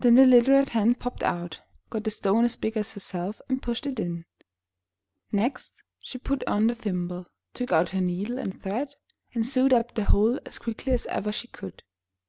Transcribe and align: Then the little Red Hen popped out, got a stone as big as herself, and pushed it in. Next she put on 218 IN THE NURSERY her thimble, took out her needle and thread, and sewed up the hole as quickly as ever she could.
Then 0.00 0.16
the 0.16 0.26
little 0.26 0.54
Red 0.54 0.70
Hen 0.70 0.96
popped 0.96 1.22
out, 1.22 1.60
got 1.88 2.08
a 2.08 2.10
stone 2.10 2.44
as 2.44 2.56
big 2.56 2.76
as 2.76 2.94
herself, 2.94 3.40
and 3.48 3.62
pushed 3.62 3.86
it 3.86 4.00
in. 4.00 4.24
Next 5.30 5.84
she 6.00 6.18
put 6.18 6.42
on 6.48 6.62
218 6.62 6.64
IN 6.64 6.66
THE 6.66 6.74
NURSERY 6.74 6.78
her 6.80 7.06
thimble, 7.24 7.30
took 7.54 7.72
out 7.72 7.88
her 7.90 8.00
needle 8.00 8.38
and 8.40 8.60
thread, 8.60 8.96
and 9.34 9.46
sewed 9.46 9.72
up 9.72 9.94
the 9.94 10.06
hole 10.06 10.40
as 10.44 10.58
quickly 10.58 10.92
as 10.92 11.06
ever 11.06 11.30
she 11.30 11.46
could. 11.46 11.84